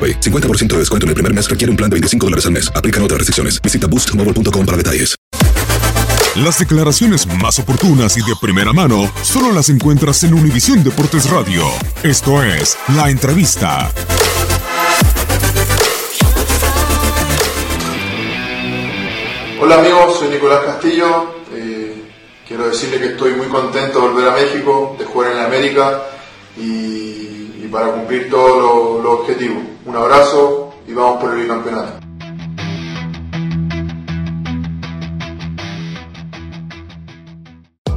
AroPay. 0.00 0.20
50% 0.20 0.68
de 0.68 0.78
descuento 0.78 1.04
en 1.04 1.10
el 1.10 1.14
primer 1.14 1.34
mes 1.34 1.50
requiere 1.50 1.70
un 1.70 1.76
plan 1.76 1.90
de 1.90 1.94
25 1.94 2.26
dólares 2.26 2.46
al 2.46 2.52
mes. 2.52 2.72
Aplican 2.74 3.02
otras 3.02 3.18
restricciones. 3.18 3.60
Visita 3.60 3.86
boostmobile.com 3.86 4.64
para 4.64 4.76
detalles. 4.78 5.16
Las 6.36 6.60
declaraciones 6.60 7.26
más 7.26 7.58
oportunas 7.58 8.16
y 8.16 8.20
de 8.20 8.36
primera 8.40 8.72
mano 8.72 9.12
solo 9.22 9.52
las 9.52 9.68
encuentras 9.68 10.22
en 10.22 10.32
Univisión 10.32 10.84
Deportes 10.84 11.28
Radio. 11.28 11.64
Esto 12.04 12.40
es 12.44 12.78
La 12.94 13.10
Entrevista. 13.10 13.90
Hola 19.60 19.80
amigos, 19.80 20.20
soy 20.20 20.28
Nicolás 20.28 20.60
Castillo. 20.64 21.34
Eh, 21.52 22.00
quiero 22.46 22.68
decirle 22.68 23.00
que 23.00 23.06
estoy 23.08 23.34
muy 23.34 23.48
contento 23.48 24.00
de 24.00 24.08
volver 24.08 24.28
a 24.28 24.34
México, 24.36 24.96
de 24.98 25.04
jugar 25.04 25.32
en 25.32 25.36
la 25.36 25.46
América 25.46 26.02
y, 26.56 26.99
para 27.70 27.92
cumplir 27.92 28.30
todos 28.30 29.02
los 29.02 29.20
objetivos. 29.20 29.62
Un 29.86 29.96
abrazo 29.96 30.74
y 30.86 30.92
vamos 30.92 31.20
por 31.20 31.38
el 31.38 31.46
campeonato. 31.46 32.09